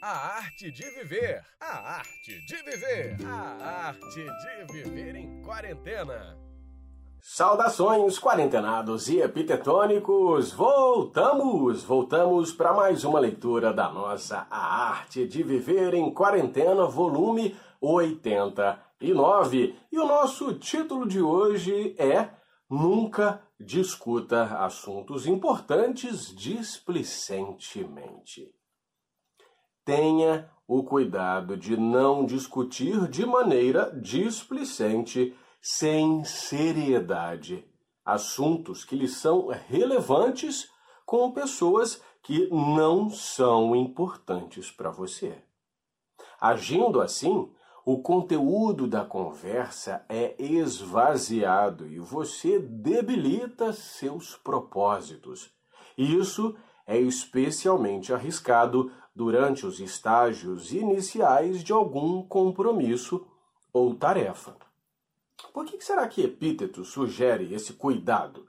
A 0.00 0.36
arte 0.36 0.70
de 0.70 0.88
viver. 0.90 1.44
A 1.60 1.96
arte 1.98 2.40
de 2.46 2.56
viver. 2.62 3.16
A 3.26 3.88
arte 3.88 4.24
de 4.24 4.72
viver 4.72 5.16
em 5.16 5.42
quarentena. 5.42 6.38
Saudações, 7.20 8.16
quarentenados 8.16 9.08
e 9.08 9.18
epitetônicos! 9.18 10.52
Voltamos! 10.52 11.82
Voltamos 11.82 12.52
para 12.52 12.72
mais 12.72 13.02
uma 13.02 13.18
leitura 13.18 13.72
da 13.72 13.90
nossa 13.90 14.46
A 14.48 14.88
Arte 14.88 15.26
de 15.26 15.42
Viver 15.42 15.94
em 15.94 16.14
Quarentena, 16.14 16.84
volume 16.84 17.56
89. 17.80 19.74
E 19.90 19.98
o 19.98 20.06
nosso 20.06 20.54
título 20.54 21.08
de 21.08 21.20
hoje 21.20 21.96
é 21.98 22.28
Nunca 22.70 23.42
discuta 23.58 24.44
assuntos 24.64 25.26
importantes 25.26 26.32
displicentemente. 26.36 28.56
Tenha 29.88 30.50
o 30.66 30.82
cuidado 30.82 31.56
de 31.56 31.74
não 31.74 32.26
discutir 32.26 33.08
de 33.08 33.24
maneira 33.24 33.90
displicente, 33.98 35.34
sem 35.62 36.22
seriedade, 36.24 37.66
assuntos 38.04 38.84
que 38.84 38.94
lhe 38.94 39.08
são 39.08 39.48
relevantes 39.48 40.68
com 41.06 41.32
pessoas 41.32 42.02
que 42.22 42.50
não 42.50 43.08
são 43.08 43.74
importantes 43.74 44.70
para 44.70 44.90
você. 44.90 45.42
Agindo 46.38 47.00
assim, 47.00 47.50
o 47.82 48.02
conteúdo 48.02 48.86
da 48.86 49.06
conversa 49.06 50.04
é 50.06 50.34
esvaziado 50.38 51.86
e 51.86 51.98
você 51.98 52.58
debilita 52.58 53.72
seus 53.72 54.36
propósitos. 54.36 55.50
Isso 55.96 56.54
é 56.86 56.98
especialmente 56.98 58.12
arriscado 58.12 58.92
durante 59.18 59.66
os 59.66 59.80
estágios 59.80 60.72
iniciais 60.72 61.64
de 61.64 61.72
algum 61.72 62.22
compromisso 62.22 63.26
ou 63.72 63.92
tarefa. 63.92 64.54
Por 65.52 65.66
que 65.66 65.80
será 65.80 66.06
que 66.06 66.22
Epíteto 66.22 66.84
sugere 66.84 67.52
esse 67.52 67.72
cuidado? 67.72 68.46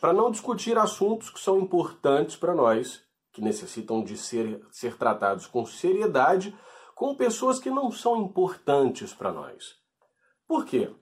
Para 0.00 0.12
não 0.12 0.32
discutir 0.32 0.76
assuntos 0.76 1.30
que 1.30 1.38
são 1.38 1.60
importantes 1.60 2.34
para 2.34 2.52
nós, 2.52 3.00
que 3.30 3.40
necessitam 3.40 4.02
de 4.02 4.16
ser, 4.16 4.60
ser 4.72 4.96
tratados 4.96 5.46
com 5.46 5.64
seriedade 5.64 6.52
com 6.96 7.14
pessoas 7.14 7.60
que 7.60 7.70
não 7.70 7.92
são 7.92 8.16
importantes 8.16 9.14
para 9.14 9.30
nós. 9.30 9.76
Por 10.48 10.64
quê? 10.64 10.92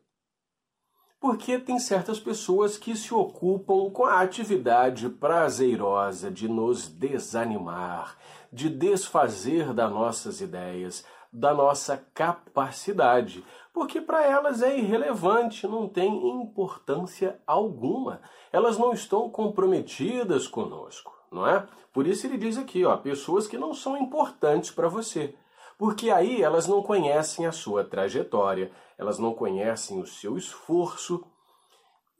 Porque 1.26 1.58
tem 1.58 1.76
certas 1.80 2.20
pessoas 2.20 2.78
que 2.78 2.94
se 2.94 3.12
ocupam 3.12 3.90
com 3.90 4.04
a 4.04 4.20
atividade 4.20 5.08
prazerosa 5.08 6.30
de 6.30 6.46
nos 6.46 6.86
desanimar, 6.86 8.16
de 8.52 8.70
desfazer 8.70 9.72
das 9.72 9.90
nossas 9.90 10.40
ideias, 10.40 11.04
da 11.32 11.52
nossa 11.52 11.96
capacidade, 12.14 13.44
porque 13.74 14.00
para 14.00 14.24
elas 14.24 14.62
é 14.62 14.78
irrelevante, 14.78 15.66
não 15.66 15.88
tem 15.88 16.30
importância 16.40 17.40
alguma. 17.44 18.20
Elas 18.52 18.78
não 18.78 18.92
estão 18.92 19.28
comprometidas 19.28 20.46
conosco, 20.46 21.12
não 21.28 21.44
é? 21.44 21.66
Por 21.92 22.06
isso 22.06 22.24
ele 22.24 22.38
diz 22.38 22.56
aqui, 22.56 22.84
ó, 22.84 22.96
pessoas 22.96 23.48
que 23.48 23.58
não 23.58 23.74
são 23.74 23.96
importantes 23.98 24.70
para 24.70 24.86
você 24.86 25.34
porque 25.78 26.10
aí 26.10 26.42
elas 26.42 26.66
não 26.66 26.82
conhecem 26.82 27.46
a 27.46 27.52
sua 27.52 27.84
trajetória, 27.84 28.70
elas 28.96 29.18
não 29.18 29.34
conhecem 29.34 30.00
o 30.00 30.06
seu 30.06 30.36
esforço, 30.36 31.24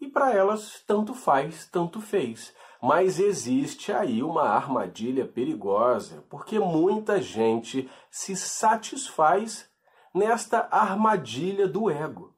e 0.00 0.06
para 0.08 0.32
elas 0.32 0.82
tanto 0.86 1.14
faz, 1.14 1.66
tanto 1.66 2.00
fez. 2.00 2.54
Mas 2.82 3.18
existe 3.18 3.92
aí 3.92 4.22
uma 4.22 4.42
armadilha 4.42 5.26
perigosa, 5.26 6.22
porque 6.28 6.58
muita 6.58 7.20
gente 7.20 7.90
se 8.10 8.36
satisfaz 8.36 9.70
nesta 10.14 10.68
armadilha 10.70 11.66
do 11.66 11.90
ego. 11.90 12.34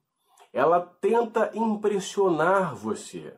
Ela 0.52 0.80
tenta 1.00 1.50
impressionar 1.54 2.74
você. 2.74 3.36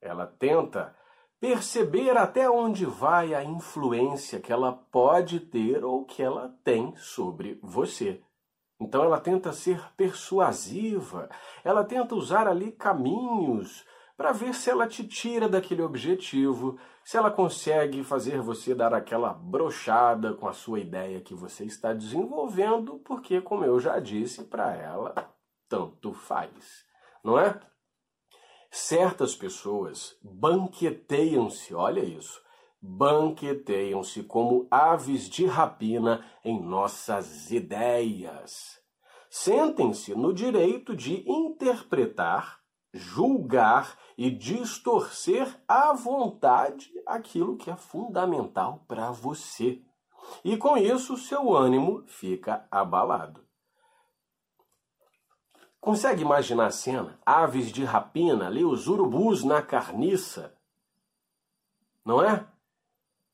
Ela 0.00 0.26
tenta 0.26 0.96
perceber 1.40 2.16
até 2.18 2.50
onde 2.50 2.84
vai 2.84 3.34
a 3.34 3.42
influência 3.42 4.38
que 4.38 4.52
ela 4.52 4.72
pode 4.72 5.40
ter 5.40 5.82
ou 5.82 6.04
que 6.04 6.22
ela 6.22 6.54
tem 6.62 6.94
sobre 6.96 7.58
você. 7.62 8.22
Então 8.78 9.02
ela 9.02 9.18
tenta 9.18 9.52
ser 9.52 9.80
persuasiva, 9.96 11.28
ela 11.64 11.82
tenta 11.82 12.14
usar 12.14 12.46
ali 12.46 12.70
caminhos 12.72 13.84
para 14.16 14.32
ver 14.32 14.54
se 14.54 14.68
ela 14.68 14.86
te 14.86 15.06
tira 15.06 15.48
daquele 15.48 15.82
objetivo, 15.82 16.78
se 17.02 17.16
ela 17.16 17.30
consegue 17.30 18.04
fazer 18.04 18.40
você 18.40 18.74
dar 18.74 18.92
aquela 18.92 19.32
brochada 19.32 20.34
com 20.34 20.46
a 20.46 20.52
sua 20.52 20.78
ideia 20.78 21.22
que 21.22 21.34
você 21.34 21.64
está 21.64 21.94
desenvolvendo, 21.94 22.98
porque, 22.98 23.40
como 23.40 23.64
eu 23.64 23.80
já 23.80 23.98
disse, 23.98 24.44
para 24.44 24.74
ela 24.74 25.14
tanto 25.68 26.12
faz, 26.12 26.84
não 27.24 27.38
é? 27.38 27.58
Certas 28.70 29.34
pessoas 29.34 30.16
banqueteiam-se, 30.22 31.74
olha 31.74 32.04
isso, 32.04 32.40
banqueteiam-se 32.80 34.22
como 34.22 34.68
aves 34.70 35.28
de 35.28 35.44
rapina 35.44 36.24
em 36.44 36.62
nossas 36.62 37.50
ideias. 37.50 38.78
Sentem-se 39.28 40.14
no 40.14 40.32
direito 40.32 40.94
de 40.94 41.28
interpretar, 41.28 42.60
julgar 42.92 43.98
e 44.16 44.30
distorcer 44.30 45.52
à 45.66 45.92
vontade 45.92 46.92
aquilo 47.04 47.56
que 47.56 47.70
é 47.70 47.76
fundamental 47.76 48.84
para 48.86 49.10
você. 49.10 49.82
E 50.44 50.56
com 50.56 50.76
isso, 50.76 51.16
seu 51.16 51.56
ânimo 51.56 52.04
fica 52.06 52.68
abalado. 52.70 53.49
Consegue 55.90 56.22
imaginar 56.22 56.66
a 56.66 56.70
cena? 56.70 57.18
Aves 57.26 57.72
de 57.72 57.82
rapina, 57.82 58.46
ali 58.46 58.64
os 58.64 58.86
urubus 58.86 59.42
na 59.42 59.60
carniça. 59.60 60.54
Não 62.04 62.22
é? 62.22 62.46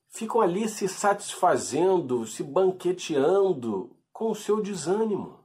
Ficam 0.09 0.41
ali 0.41 0.67
se 0.67 0.87
satisfazendo, 0.87 2.25
se 2.25 2.43
banqueteando 2.43 3.95
com 4.11 4.31
o 4.31 4.35
seu 4.35 4.59
desânimo. 4.59 5.37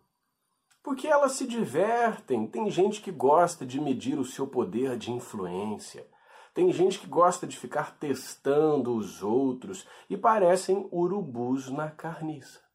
Porque 0.83 1.07
elas 1.07 1.33
se 1.33 1.47
divertem. 1.47 2.47
Tem 2.47 2.71
gente 2.71 3.03
que 3.03 3.13
gosta 3.13 3.67
de 3.67 3.79
medir 3.79 4.19
o 4.19 4.25
seu 4.25 4.47
poder 4.47 4.97
de 4.97 5.13
influência. 5.13 6.09
Tem 6.55 6.73
gente 6.73 6.99
que 6.99 7.07
gosta 7.07 7.47
de 7.47 7.59
ficar 7.59 7.95
testando 7.99 8.97
os 8.97 9.23
outros 9.23 9.87
e 10.09 10.17
parecem 10.17 10.89
urubus 10.91 11.69
na 11.69 11.91
carniça 11.91 12.72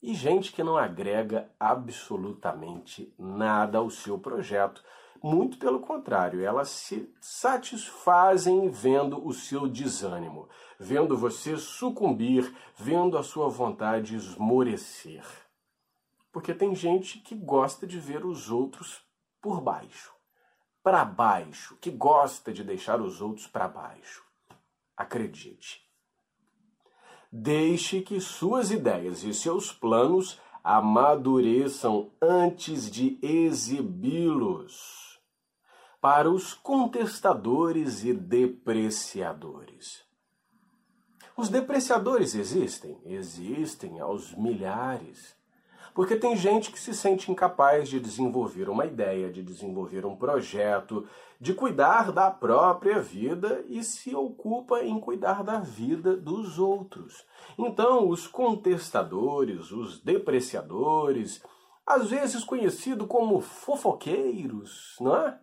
e 0.00 0.14
gente 0.14 0.52
que 0.52 0.62
não 0.62 0.76
agrega 0.76 1.50
absolutamente 1.58 3.12
nada 3.18 3.78
ao 3.78 3.90
seu 3.90 4.18
projeto. 4.18 4.82
Muito 5.22 5.58
pelo 5.58 5.80
contrário, 5.80 6.40
elas 6.44 6.68
se 6.68 7.12
satisfazem 7.20 8.70
vendo 8.70 9.26
o 9.26 9.32
seu 9.32 9.68
desânimo, 9.68 10.48
vendo 10.78 11.16
você 11.16 11.56
sucumbir, 11.56 12.54
vendo 12.76 13.18
a 13.18 13.24
sua 13.24 13.48
vontade 13.48 14.14
esmorecer. 14.14 15.24
Porque 16.30 16.54
tem 16.54 16.74
gente 16.74 17.18
que 17.18 17.34
gosta 17.34 17.84
de 17.84 17.98
ver 17.98 18.24
os 18.24 18.48
outros 18.50 19.02
por 19.40 19.60
baixo, 19.60 20.12
para 20.82 21.04
baixo, 21.04 21.76
que 21.80 21.90
gosta 21.90 22.52
de 22.52 22.62
deixar 22.62 23.00
os 23.00 23.20
outros 23.20 23.48
para 23.48 23.66
baixo. 23.66 24.24
Acredite, 24.96 25.87
Deixe 27.30 28.00
que 28.00 28.20
suas 28.20 28.70
ideias 28.70 29.22
e 29.22 29.34
seus 29.34 29.72
planos 29.72 30.40
amadureçam 30.64 32.10
antes 32.20 32.90
de 32.90 33.18
exibi-los 33.22 35.18
para 36.00 36.30
os 36.30 36.54
contestadores 36.54 38.04
e 38.04 38.12
depreciadores. 38.14 40.04
Os 41.36 41.48
depreciadores 41.48 42.34
existem? 42.34 43.00
Existem 43.04 44.00
aos 44.00 44.34
milhares. 44.34 45.37
Porque 45.98 46.14
tem 46.14 46.36
gente 46.36 46.70
que 46.70 46.78
se 46.78 46.94
sente 46.94 47.28
incapaz 47.28 47.88
de 47.88 47.98
desenvolver 47.98 48.68
uma 48.68 48.86
ideia, 48.86 49.32
de 49.32 49.42
desenvolver 49.42 50.06
um 50.06 50.14
projeto, 50.14 51.04
de 51.40 51.52
cuidar 51.52 52.12
da 52.12 52.30
própria 52.30 53.00
vida 53.00 53.64
e 53.66 53.82
se 53.82 54.14
ocupa 54.14 54.80
em 54.84 55.00
cuidar 55.00 55.42
da 55.42 55.58
vida 55.58 56.16
dos 56.16 56.56
outros. 56.56 57.26
Então, 57.58 58.08
os 58.08 58.28
contestadores, 58.28 59.72
os 59.72 60.00
depreciadores, 60.00 61.42
às 61.84 62.10
vezes 62.10 62.44
conhecidos 62.44 63.08
como 63.08 63.40
fofoqueiros, 63.40 64.94
não 65.00 65.16
é? 65.16 65.40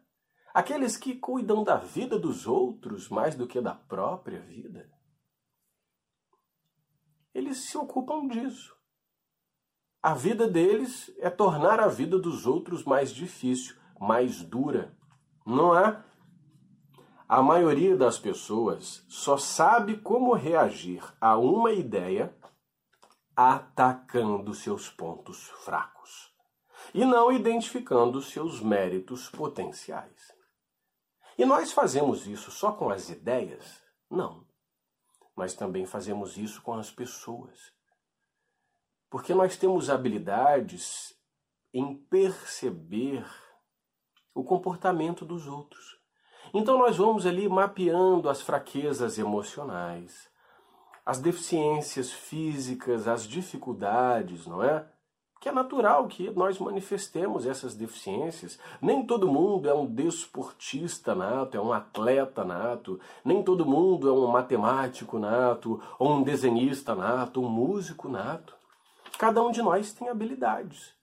Aqueles 0.53 0.95
que 0.95 1.15
cuidam 1.15 1.65
da 1.65 1.75
vida 1.75 2.17
dos 2.17 2.47
outros 2.47 3.09
mais 3.09 3.35
do 3.35 3.45
que 3.45 3.59
da 3.59 3.73
própria 3.73 4.39
vida. 4.39 4.89
Eles 7.33 7.57
se 7.57 7.77
ocupam 7.77 8.25
disso 8.29 8.74
a 10.05 10.13
vida 10.13 10.47
deles 10.47 11.11
é 11.17 11.31
tornar 11.31 11.79
a 11.79 11.87
vida 11.87 12.19
dos 12.19 12.45
outros 12.45 12.83
mais 12.83 13.09
difícil, 13.09 13.75
mais 13.99 14.39
dura. 14.39 14.95
Não 15.43 15.75
é? 15.75 15.99
A 17.27 17.41
maioria 17.41 17.97
das 17.97 18.19
pessoas 18.19 19.03
só 19.09 19.35
sabe 19.35 19.97
como 19.97 20.35
reagir 20.35 21.03
a 21.19 21.39
uma 21.39 21.71
ideia 21.71 22.31
atacando 23.35 24.53
seus 24.53 24.91
pontos 24.91 25.47
fracos 25.63 26.31
e 26.93 27.03
não 27.03 27.31
identificando 27.31 28.21
seus 28.21 28.61
méritos 28.61 29.27
potenciais. 29.27 30.31
E 31.35 31.45
nós 31.45 31.71
fazemos 31.71 32.27
isso 32.27 32.51
só 32.51 32.73
com 32.73 32.91
as 32.91 33.09
ideias? 33.09 33.81
Não. 34.07 34.45
Mas 35.35 35.55
também 35.55 35.87
fazemos 35.87 36.37
isso 36.37 36.61
com 36.61 36.75
as 36.75 36.91
pessoas. 36.91 37.73
Porque 39.09 39.33
nós 39.33 39.57
temos 39.57 39.89
habilidades 39.89 41.15
em 41.73 41.95
perceber 41.95 43.25
o 44.33 44.43
comportamento 44.43 45.25
dos 45.25 45.47
outros. 45.47 45.99
Então 46.53 46.77
nós 46.77 46.97
vamos 46.97 47.25
ali 47.25 47.49
mapeando 47.49 48.29
as 48.29 48.41
fraquezas 48.41 49.17
emocionais, 49.17 50.29
as 51.05 51.19
deficiências 51.19 52.11
físicas, 52.11 53.07
as 53.07 53.27
dificuldades, 53.27 54.47
não 54.47 54.63
é? 54.63 54.87
Que 55.39 55.49
é 55.49 55.51
natural 55.51 56.07
que 56.07 56.31
nós 56.31 56.57
manifestemos 56.57 57.45
essas 57.45 57.75
deficiências. 57.75 58.57
Nem 58.81 59.05
todo 59.05 59.31
mundo 59.31 59.69
é 59.69 59.73
um 59.73 59.85
desportista 59.85 61.13
nato, 61.13 61.55
é 61.55 61.61
um 61.61 61.71
atleta 61.71 62.43
nato. 62.43 62.99
Nem 63.23 63.43
todo 63.43 63.65
mundo 63.65 64.09
é 64.09 64.11
um 64.11 64.25
matemático 64.27 65.19
nato, 65.19 65.79
ou 65.99 66.13
um 66.13 66.23
desenhista 66.23 66.95
nato, 66.95 67.43
um 67.43 67.49
músico 67.49 68.09
nato. 68.09 68.54
Cada 69.17 69.41
um 69.41 69.51
de 69.51 69.61
nós 69.61 69.93
tem 69.93 70.09
habilidades. 70.09 70.93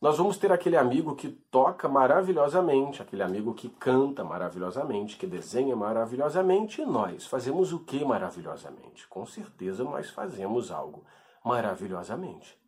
Nós 0.00 0.18
vamos 0.18 0.36
ter 0.36 0.50
aquele 0.50 0.76
amigo 0.76 1.14
que 1.14 1.28
toca 1.28 1.88
maravilhosamente, 1.88 3.00
aquele 3.00 3.22
amigo 3.22 3.54
que 3.54 3.68
canta 3.68 4.24
maravilhosamente, 4.24 5.16
que 5.16 5.28
desenha 5.28 5.76
maravilhosamente, 5.76 6.82
e 6.82 6.84
nós 6.84 7.24
fazemos 7.24 7.72
o 7.72 7.78
que 7.78 8.04
maravilhosamente? 8.04 9.06
Com 9.06 9.24
certeza 9.24 9.84
nós 9.84 10.10
fazemos 10.10 10.72
algo 10.72 11.04
maravilhosamente. 11.44 12.58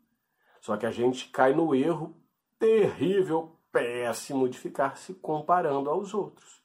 Só 0.60 0.76
que 0.76 0.86
a 0.86 0.92
gente 0.92 1.28
cai 1.30 1.52
no 1.52 1.74
erro 1.74 2.14
terrível, 2.56 3.58
péssimo 3.72 4.48
de 4.48 4.56
ficar 4.56 4.96
se 4.96 5.14
comparando 5.14 5.90
aos 5.90 6.14
outros. 6.14 6.62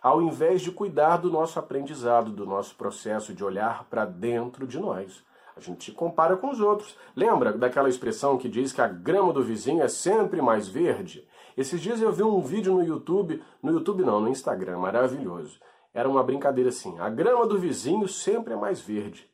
Ao 0.00 0.22
invés 0.22 0.62
de 0.62 0.70
cuidar 0.70 1.16
do 1.16 1.32
nosso 1.32 1.58
aprendizado, 1.58 2.30
do 2.30 2.46
nosso 2.46 2.76
processo 2.76 3.34
de 3.34 3.42
olhar 3.42 3.84
para 3.90 4.04
dentro 4.04 4.68
de 4.68 4.78
nós, 4.78 5.24
a 5.56 5.60
gente 5.60 5.90
compara 5.90 6.36
com 6.36 6.50
os 6.50 6.60
outros. 6.60 6.94
Lembra 7.16 7.52
daquela 7.52 7.88
expressão 7.88 8.36
que 8.36 8.48
diz 8.48 8.72
que 8.72 8.80
a 8.82 8.86
grama 8.86 9.32
do 9.32 9.42
vizinho 9.42 9.82
é 9.82 9.88
sempre 9.88 10.42
mais 10.42 10.68
verde? 10.68 11.26
Esses 11.56 11.80
dias 11.80 12.02
eu 12.02 12.12
vi 12.12 12.22
um 12.22 12.42
vídeo 12.42 12.74
no 12.74 12.84
YouTube, 12.84 13.42
no 13.62 13.72
YouTube 13.72 14.04
não, 14.04 14.20
no 14.20 14.28
Instagram, 14.28 14.78
maravilhoso. 14.78 15.58
Era 15.94 16.06
uma 16.06 16.22
brincadeira 16.22 16.68
assim: 16.68 16.98
a 16.98 17.08
grama 17.08 17.46
do 17.46 17.58
vizinho 17.58 18.06
sempre 18.06 18.52
é 18.52 18.56
mais 18.56 18.80
verde. 18.80 19.30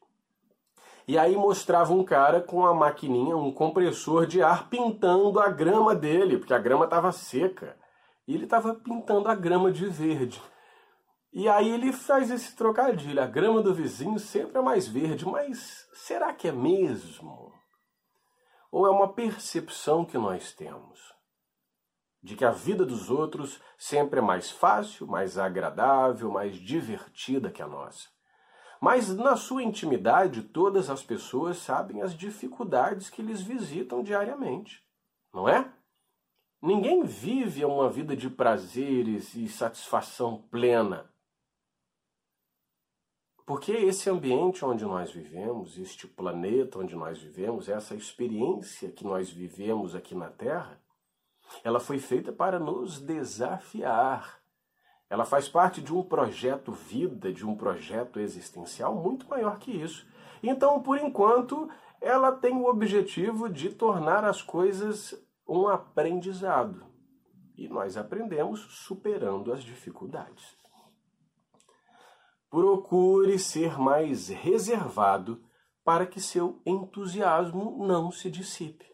E 1.08 1.18
aí 1.18 1.34
mostrava 1.34 1.92
um 1.92 2.04
cara 2.04 2.40
com 2.40 2.64
a 2.64 2.72
maquininha, 2.72 3.36
um 3.36 3.50
compressor 3.50 4.24
de 4.24 4.40
ar 4.40 4.70
pintando 4.70 5.40
a 5.40 5.48
grama 5.48 5.96
dele, 5.96 6.38
porque 6.38 6.54
a 6.54 6.58
grama 6.58 6.84
estava 6.84 7.10
seca. 7.10 7.76
E 8.28 8.34
ele 8.36 8.44
estava 8.44 8.72
pintando 8.76 9.28
a 9.28 9.34
grama 9.34 9.72
de 9.72 9.86
verde. 9.86 10.40
E 11.32 11.48
aí 11.48 11.70
ele 11.70 11.92
faz 11.92 12.30
esse 12.30 12.54
trocadilho. 12.54 13.22
A 13.22 13.26
grama 13.26 13.62
do 13.62 13.72
vizinho 13.72 14.18
sempre 14.18 14.58
é 14.58 14.60
mais 14.60 14.86
verde, 14.86 15.26
mas 15.26 15.88
será 15.94 16.32
que 16.34 16.48
é 16.48 16.52
mesmo? 16.52 17.54
Ou 18.70 18.86
é 18.86 18.90
uma 18.90 19.12
percepção 19.12 20.04
que 20.04 20.18
nós 20.18 20.52
temos 20.52 21.12
de 22.22 22.36
que 22.36 22.44
a 22.44 22.52
vida 22.52 22.86
dos 22.86 23.10
outros 23.10 23.60
sempre 23.76 24.20
é 24.20 24.22
mais 24.22 24.50
fácil, 24.50 25.06
mais 25.06 25.36
agradável, 25.36 26.30
mais 26.30 26.54
divertida 26.54 27.50
que 27.50 27.60
a 27.60 27.66
nossa? 27.66 28.08
Mas 28.80 29.14
na 29.14 29.36
sua 29.36 29.62
intimidade, 29.62 30.42
todas 30.42 30.88
as 30.88 31.02
pessoas 31.02 31.56
sabem 31.58 32.00
as 32.02 32.14
dificuldades 32.14 33.10
que 33.10 33.22
lhes 33.22 33.40
visitam 33.40 34.02
diariamente, 34.02 34.84
não 35.32 35.48
é? 35.48 35.72
Ninguém 36.60 37.02
vive 37.02 37.64
uma 37.64 37.90
vida 37.90 38.14
de 38.14 38.30
prazeres 38.30 39.34
e 39.34 39.48
satisfação 39.48 40.42
plena 40.50 41.11
porque 43.52 43.72
esse 43.72 44.08
ambiente 44.08 44.64
onde 44.64 44.82
nós 44.82 45.10
vivemos, 45.10 45.76
este 45.76 46.06
planeta 46.06 46.78
onde 46.78 46.96
nós 46.96 47.18
vivemos, 47.18 47.68
essa 47.68 47.94
experiência 47.94 48.90
que 48.90 49.04
nós 49.04 49.28
vivemos 49.28 49.94
aqui 49.94 50.14
na 50.14 50.30
Terra, 50.30 50.80
ela 51.62 51.78
foi 51.78 51.98
feita 51.98 52.32
para 52.32 52.58
nos 52.58 52.98
desafiar. 52.98 54.40
Ela 55.10 55.26
faz 55.26 55.50
parte 55.50 55.82
de 55.82 55.92
um 55.92 56.02
projeto 56.02 56.72
vida, 56.72 57.30
de 57.30 57.46
um 57.46 57.54
projeto 57.54 58.18
existencial 58.18 58.94
muito 58.94 59.28
maior 59.28 59.58
que 59.58 59.70
isso. 59.70 60.06
Então, 60.42 60.80
por 60.80 60.96
enquanto, 60.96 61.68
ela 62.00 62.32
tem 62.32 62.56
o 62.56 62.64
objetivo 62.64 63.50
de 63.50 63.68
tornar 63.68 64.24
as 64.24 64.40
coisas 64.40 65.14
um 65.46 65.68
aprendizado. 65.68 66.86
E 67.54 67.68
nós 67.68 67.98
aprendemos 67.98 68.60
superando 68.86 69.52
as 69.52 69.62
dificuldades 69.62 70.61
procure 72.52 73.38
ser 73.38 73.80
mais 73.80 74.28
reservado 74.28 75.42
para 75.82 76.04
que 76.04 76.20
seu 76.20 76.60
entusiasmo 76.66 77.86
não 77.86 78.12
se 78.12 78.30
dissipe. 78.30 78.84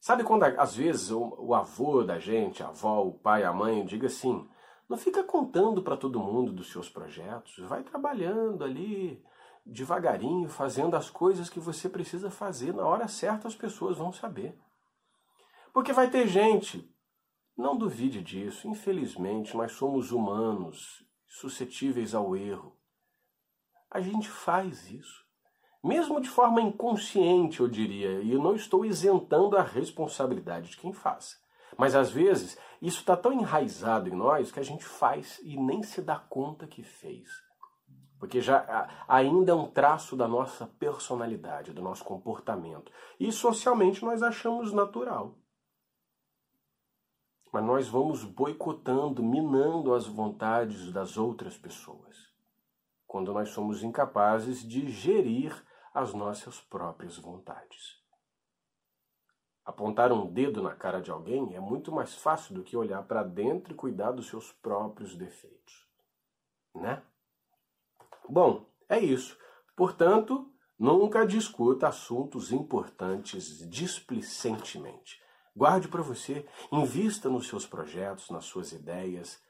Sabe 0.00 0.24
quando 0.24 0.44
às 0.44 0.76
vezes 0.76 1.10
o, 1.10 1.52
avô 1.52 2.02
da 2.02 2.18
gente, 2.18 2.62
a 2.62 2.68
avó, 2.68 3.02
o 3.02 3.12
pai, 3.12 3.44
a 3.44 3.52
mãe, 3.52 3.84
diga 3.84 4.06
assim: 4.06 4.48
não 4.88 4.96
fica 4.96 5.22
contando 5.22 5.82
para 5.82 5.94
todo 5.94 6.18
mundo 6.18 6.52
dos 6.52 6.72
seus 6.72 6.88
projetos, 6.88 7.58
vai 7.68 7.82
trabalhando 7.82 8.64
ali 8.64 9.22
devagarinho, 9.66 10.48
fazendo 10.48 10.96
as 10.96 11.10
coisas 11.10 11.50
que 11.50 11.60
você 11.60 11.86
precisa 11.86 12.30
fazer. 12.30 12.72
Na 12.72 12.86
hora 12.86 13.08
certa 13.08 13.46
as 13.46 13.54
pessoas 13.54 13.98
vão 13.98 14.10
saber. 14.10 14.58
Porque 15.70 15.92
vai 15.92 16.08
ter 16.08 16.28
gente, 16.28 16.90
não 17.54 17.76
duvide 17.76 18.22
disso, 18.22 18.66
infelizmente 18.68 19.54
nós 19.54 19.72
somos 19.72 20.12
humanos 20.12 21.04
suscetíveis 21.34 22.14
ao 22.14 22.36
erro. 22.36 22.76
A 23.90 24.00
gente 24.00 24.28
faz 24.28 24.90
isso. 24.90 25.24
Mesmo 25.82 26.20
de 26.20 26.28
forma 26.28 26.60
inconsciente, 26.60 27.60
eu 27.60 27.68
diria, 27.68 28.20
e 28.22 28.32
eu 28.32 28.40
não 28.40 28.54
estou 28.54 28.84
isentando 28.84 29.56
a 29.56 29.62
responsabilidade 29.62 30.70
de 30.70 30.76
quem 30.76 30.92
faz. 30.92 31.38
Mas 31.76 31.94
às 31.94 32.10
vezes 32.10 32.56
isso 32.80 33.00
está 33.00 33.16
tão 33.16 33.32
enraizado 33.32 34.08
em 34.08 34.14
nós 34.14 34.52
que 34.52 34.60
a 34.60 34.62
gente 34.62 34.84
faz 34.84 35.40
e 35.42 35.56
nem 35.56 35.82
se 35.82 36.00
dá 36.00 36.16
conta 36.16 36.68
que 36.68 36.82
fez. 36.82 37.28
Porque 38.18 38.40
já 38.40 38.88
ainda 39.08 39.52
é 39.52 39.54
um 39.54 39.66
traço 39.66 40.16
da 40.16 40.28
nossa 40.28 40.66
personalidade, 40.78 41.72
do 41.72 41.82
nosso 41.82 42.04
comportamento. 42.04 42.92
E 43.18 43.30
socialmente 43.32 44.04
nós 44.04 44.22
achamos 44.22 44.72
natural 44.72 45.36
mas 47.54 47.64
nós 47.64 47.88
vamos 47.88 48.24
boicotando, 48.24 49.22
minando 49.22 49.94
as 49.94 50.08
vontades 50.08 50.90
das 50.90 51.16
outras 51.16 51.56
pessoas, 51.56 52.34
quando 53.06 53.32
nós 53.32 53.50
somos 53.50 53.84
incapazes 53.84 54.66
de 54.66 54.90
gerir 54.90 55.64
as 55.94 56.12
nossas 56.12 56.60
próprias 56.60 57.16
vontades. 57.16 58.02
Apontar 59.64 60.10
um 60.10 60.26
dedo 60.26 60.60
na 60.64 60.74
cara 60.74 61.00
de 61.00 61.12
alguém 61.12 61.54
é 61.54 61.60
muito 61.60 61.92
mais 61.92 62.16
fácil 62.16 62.56
do 62.56 62.64
que 62.64 62.76
olhar 62.76 63.04
para 63.04 63.22
dentro 63.22 63.72
e 63.72 63.76
cuidar 63.76 64.10
dos 64.10 64.26
seus 64.26 64.50
próprios 64.50 65.14
defeitos, 65.14 65.88
né? 66.74 67.04
Bom, 68.28 68.68
é 68.88 68.98
isso. 68.98 69.38
Portanto, 69.76 70.52
nunca 70.76 71.24
discuta 71.24 71.86
assuntos 71.86 72.50
importantes 72.50 73.64
displicentemente. 73.70 75.22
Guarde 75.56 75.86
para 75.86 76.02
você, 76.02 76.46
invista 76.72 77.28
nos 77.28 77.46
seus 77.46 77.66
projetos, 77.66 78.30
nas 78.30 78.44
suas 78.44 78.72
ideias. 78.72 79.40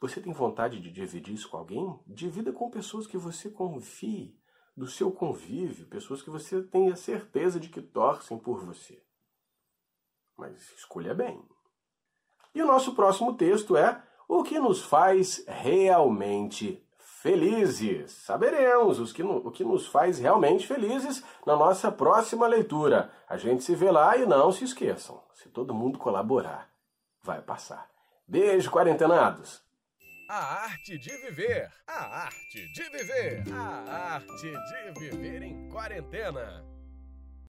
Você 0.00 0.20
tem 0.20 0.32
vontade 0.32 0.80
de 0.80 0.90
dividir 0.90 1.34
isso 1.34 1.48
com 1.48 1.58
alguém? 1.58 2.00
Divida 2.06 2.52
com 2.52 2.70
pessoas 2.70 3.06
que 3.06 3.16
você 3.16 3.50
confie, 3.50 4.36
do 4.76 4.86
seu 4.86 5.12
convívio, 5.12 5.86
pessoas 5.86 6.22
que 6.22 6.30
você 6.30 6.62
tenha 6.62 6.96
certeza 6.96 7.60
de 7.60 7.68
que 7.68 7.82
torcem 7.82 8.38
por 8.38 8.64
você. 8.64 9.00
Mas 10.36 10.72
escolha 10.72 11.14
bem. 11.14 11.46
E 12.54 12.62
o 12.62 12.66
nosso 12.66 12.94
próximo 12.94 13.34
texto 13.36 13.76
é 13.76 14.02
O 14.26 14.42
que 14.42 14.58
nos 14.58 14.82
faz 14.82 15.44
realmente 15.46 16.84
felizes. 17.20 18.12
Saberemos 18.12 18.98
os 18.98 19.12
que, 19.12 19.22
o 19.22 19.50
que 19.50 19.62
nos 19.62 19.86
faz 19.86 20.18
realmente 20.18 20.66
felizes 20.66 21.22
na 21.46 21.54
nossa 21.54 21.92
próxima 21.92 22.46
leitura. 22.46 23.10
A 23.28 23.36
gente 23.36 23.62
se 23.62 23.74
vê 23.74 23.90
lá 23.90 24.16
e 24.16 24.26
não 24.26 24.50
se 24.50 24.64
esqueçam: 24.64 25.22
se 25.34 25.48
todo 25.48 25.74
mundo 25.74 25.98
colaborar, 25.98 26.70
vai 27.22 27.40
passar. 27.42 27.88
Beijo, 28.26 28.70
quarentenados! 28.70 29.62
A 30.30 30.62
arte 30.62 30.96
de 30.96 31.10
viver, 31.26 31.68
a 31.88 32.24
arte 32.24 32.72
de 32.72 32.82
viver, 32.90 33.42
a 33.52 34.14
arte 34.14 34.52
de 34.52 35.00
viver 35.00 35.42
em 35.42 35.68
quarentena. 35.68 36.69